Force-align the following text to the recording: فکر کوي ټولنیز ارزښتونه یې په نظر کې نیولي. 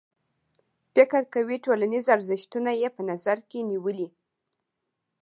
فکر 0.95 1.21
کوي 1.33 1.57
ټولنیز 1.65 2.05
ارزښتونه 2.15 2.71
یې 2.81 2.89
په 2.95 3.01
نظر 3.09 3.37
کې 3.49 3.59
نیولي. 3.69 4.07